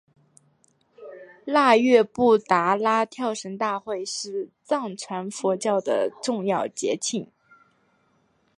[1.45, 7.29] 腊月布拉达跳神大会是藏传佛教的重要节庆。